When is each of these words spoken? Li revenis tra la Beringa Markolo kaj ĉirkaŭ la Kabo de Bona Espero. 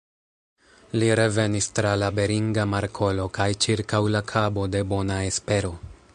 Li 1.01 1.09
revenis 1.19 1.67
tra 1.79 1.91
la 2.05 2.09
Beringa 2.21 2.65
Markolo 2.73 3.29
kaj 3.39 3.49
ĉirkaŭ 3.67 4.01
la 4.17 4.27
Kabo 4.35 4.69
de 4.77 4.87
Bona 4.95 5.21
Espero. 5.33 5.77